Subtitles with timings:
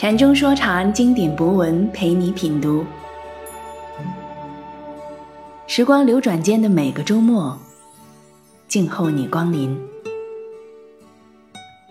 [0.00, 2.82] 禅中说禅，经典博文陪你品读。
[5.66, 7.54] 时光流转间的每个周末，
[8.66, 9.78] 静候你光临。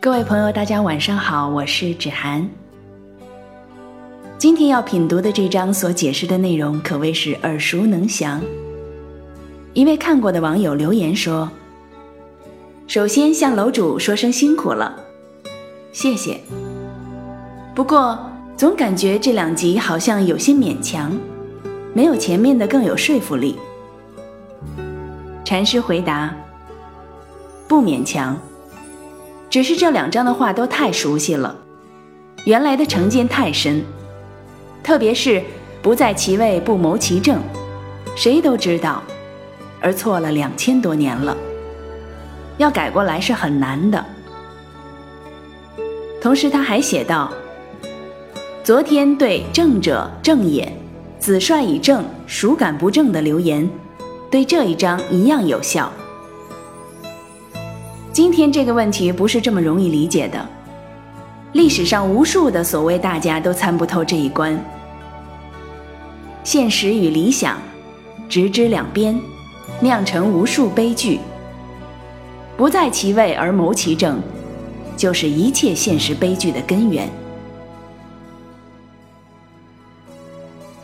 [0.02, 2.50] 各位朋友，大家晚上好，我是芷涵。
[4.39, 8.41] 今天要品读的这章所解释的内容可谓是耳熟能详。
[9.73, 11.48] 一位看过的网友留言说
[12.90, 14.99] ：“首先向楼主说声辛苦了，
[15.91, 16.40] 谢谢。
[17.80, 18.20] 不过
[18.58, 21.18] 总感觉这两集好像有些勉强，
[21.94, 23.58] 没有前面的更有说服力。”
[25.46, 26.36] 禅师回答
[27.70, 28.38] ：“不勉强，
[29.50, 31.55] 只是这两章的话都太熟悉了，
[32.44, 33.82] 原来的成见太深，
[34.84, 35.41] 特别是
[35.82, 37.41] 不在其位不谋其政，
[38.14, 39.02] 谁都知道。”
[39.80, 41.34] 而错了两千多年了，
[42.58, 44.05] 要改过来是很难的。
[46.21, 47.32] 同时，他还写道
[48.70, 50.71] ：“昨天对‘正者正也，
[51.17, 53.67] 子帅以正，孰敢不正’的留言，
[54.29, 55.91] 对这一章一样有效。
[58.13, 60.47] 今天这个问题不是这么容易理解的，
[61.53, 64.63] 历史上无数的所谓大家都参不透这一关，
[66.44, 67.57] 现实与理想，
[68.29, 69.19] 直之两边。”
[69.81, 71.19] 酿成无数悲剧，
[72.56, 74.22] 不在其位而谋其政，
[74.95, 77.09] 就是一切现实悲剧的根源。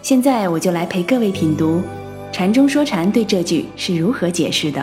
[0.05, 1.81] 现在我就来陪各位品读
[2.31, 4.79] “禅中说禅”对这句是如何解释的，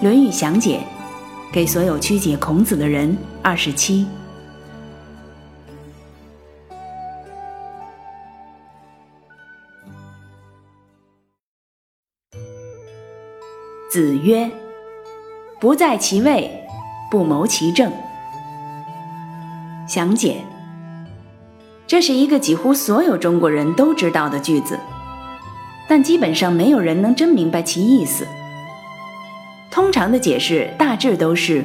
[0.02, 0.80] 《论语详解》
[1.52, 4.06] 给所有曲解孔子的人二十七。
[13.90, 14.50] 子曰
[15.60, 16.50] ：“不在其位，
[17.10, 17.92] 不谋其政。”
[19.86, 20.38] 详解：
[21.94, 24.76] 这是一个几乎所有中国人都知道的句子，
[25.86, 28.26] 但基本上没有人能真明白其意思。
[29.70, 31.64] 通常的解释大致都是：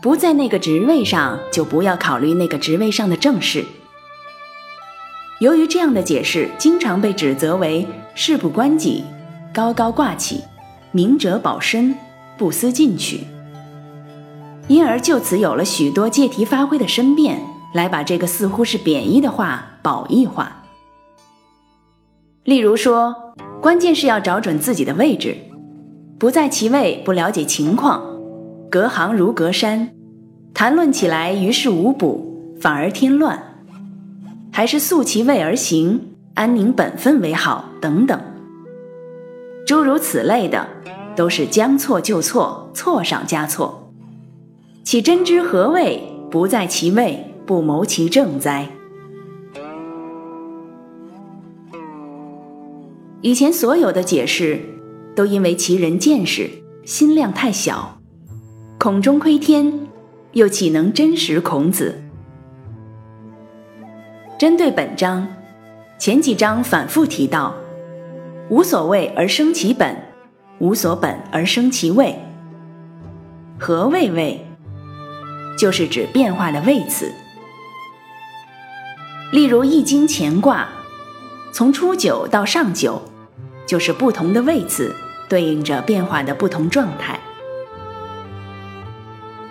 [0.00, 3.64] 不在那个职位上，就不要考虑那个职位上的政事。
[5.40, 9.02] 由于这样的解释经常被指责为事不关己、
[9.52, 10.44] 高高挂起。
[10.92, 11.96] 明哲保身，
[12.38, 13.24] 不思进取，
[14.68, 17.40] 因而就此有了许多借题发挥的申辩，
[17.74, 20.62] 来把这个似乎是贬义的话褒义化。
[22.44, 25.36] 例如说，关键是要找准自己的位置，
[26.18, 28.02] 不在其位，不了解情况，
[28.70, 29.90] 隔行如隔山，
[30.54, 33.42] 谈论起来于事无补，反而添乱，
[34.52, 38.20] 还是素其位而行，安宁本分为好，等等。
[39.66, 40.68] 诸如此类的，
[41.16, 43.90] 都是将错就错，错上加错。
[44.84, 48.68] 岂真知何谓不在其位，不谋其政哉？
[53.20, 54.60] 以前所有的解释，
[55.14, 56.50] 都因为其人见识、
[56.84, 57.98] 心量太小，
[58.78, 59.86] 孔中窥天，
[60.32, 62.02] 又岂能真实孔子？
[64.38, 65.28] 针对本章，
[65.98, 67.54] 前几章反复提到。
[68.50, 69.96] 无所谓而生其本，
[70.58, 72.14] 无所本而生其位。
[73.58, 74.46] 何谓位？
[75.58, 77.10] 就是指变化的位次。
[79.34, 80.68] 例如《易经》乾卦，
[81.50, 83.02] 从初九到上九，
[83.66, 84.94] 就是不同的位次，
[85.28, 87.18] 对应着变化的不同状态。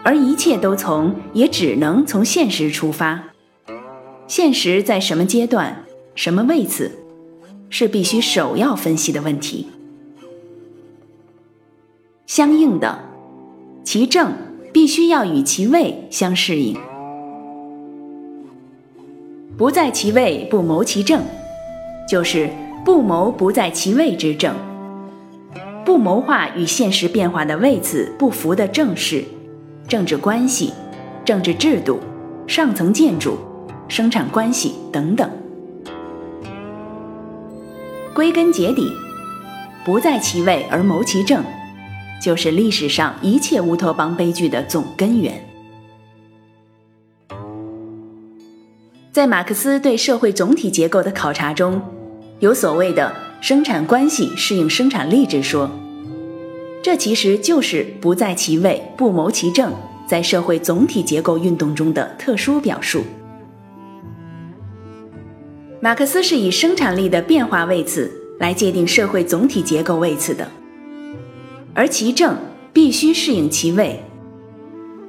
[0.02, 3.26] 而一切都从，也只能从现实出发。
[4.26, 5.84] 现实在什么阶段，
[6.16, 6.90] 什么位次？
[7.70, 9.68] 是必须首要分析的问题。
[12.26, 13.00] 相应的，
[13.84, 14.32] 其正
[14.72, 16.78] 必须要与其位相适应。
[19.56, 21.22] 不在其位，不谋其政，
[22.10, 22.50] 就是
[22.84, 24.56] 不谋不在其位之政，
[25.86, 29.24] 不谋划与现实变化的位次不符的政事、
[29.88, 30.74] 政治关系、
[31.24, 32.00] 政治制度、
[32.48, 33.38] 上层建筑、
[33.88, 35.30] 生产关系等等。
[38.16, 38.92] 归根结底，
[39.86, 41.44] 不在其位而谋其政，
[42.20, 45.53] 就是历史上一切乌托邦悲剧的总根源。
[49.14, 51.80] 在马克思对社会总体结构的考察中，
[52.40, 55.70] 有所谓的生产关系适应生产力之说，
[56.82, 59.72] 这其实就是不在其位不谋其政
[60.08, 63.04] 在社会总体结构运动中的特殊表述。
[65.80, 70.48] 马克思是以生产力的变化位次来界定社会总体结构位次的，
[71.76, 72.36] 而其政
[72.74, 74.04] 必须适应其位，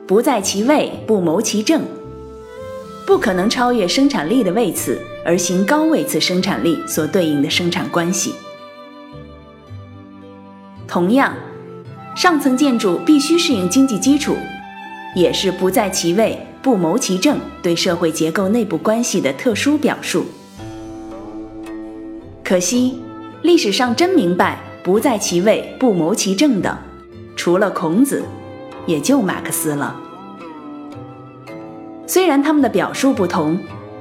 [0.06, 1.80] 不在其位不谋其政，
[3.06, 8.34] 不可能超越生产力的位次而行高位次生产力所对应的生产关系。
[10.86, 11.34] 同样，
[12.14, 14.36] 上层建筑必须适应经济基础，
[15.14, 20.24] 也是不在其位不谋其政对社会结构内部关系的特殊表述。
[22.42, 23.00] 可惜，
[23.42, 26.78] 历史上真明白不在其位不谋其政的，
[27.36, 28.22] 除了孔子，
[28.86, 30.00] 也就马克思了。
[32.06, 33.58] 虽然他们的表述不同，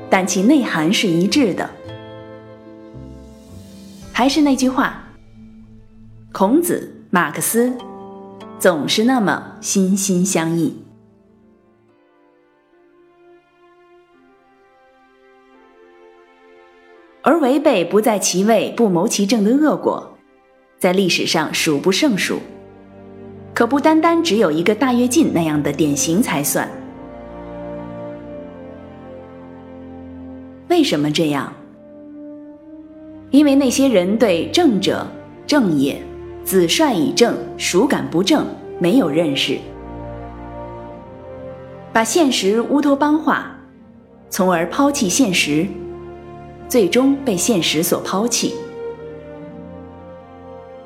[0.09, 1.69] 但其内涵是一致的。
[4.11, 5.03] 还是那句话，
[6.31, 7.73] 孔子、马克思
[8.59, 10.83] 总是那么心心相印。
[17.21, 20.17] 而违背不在其位不谋其政的恶果，
[20.77, 22.39] 在历史上数不胜数，
[23.55, 26.69] 可不单单只有一个大跃进那样的典型才算。
[30.73, 31.53] 为什么这样？
[33.29, 35.05] 因为那些人对正者、
[35.45, 36.01] 正也、
[36.43, 38.43] 子帅以正、孰敢不正
[38.79, 39.59] 没有认识，
[41.93, 43.55] 把现实乌托邦化，
[44.31, 45.67] 从而抛弃现实，
[46.67, 48.55] 最终被现实所抛弃。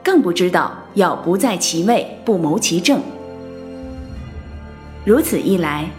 [0.04, 3.00] 更不知道要不在其位不谋其政。
[5.06, 5.90] 如此一来，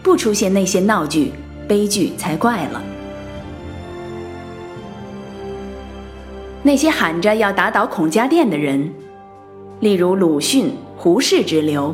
[0.00, 1.32] 不出现那些闹剧、
[1.66, 2.80] 悲剧才怪了。
[6.64, 8.88] 那些喊着要打倒孔家店的人，
[9.80, 11.92] 例如鲁迅、胡适之流，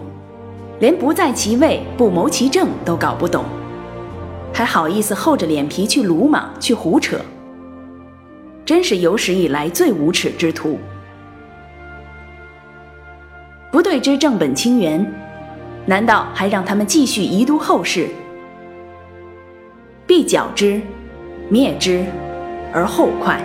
[0.79, 3.45] 连不在其位不谋其政都搞不懂，
[4.53, 7.17] 还好意思厚着脸皮去鲁莽去胡扯，
[8.67, 10.79] 真是有史以来最无耻之徒！
[13.73, 15.11] 不对之正本清源，
[15.87, 18.07] 难道还让他们继续遗毒后世？
[20.07, 20.79] 必剿之，
[21.49, 22.05] 灭之，
[22.71, 23.43] 而后快。